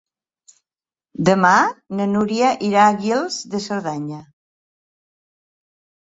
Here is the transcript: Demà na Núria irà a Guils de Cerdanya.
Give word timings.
Demà 1.27 1.49
na 1.99 2.07
Núria 2.13 2.49
irà 2.67 2.85
a 2.85 2.95
Guils 3.03 3.37
de 3.51 3.61
Cerdanya. 3.67 4.17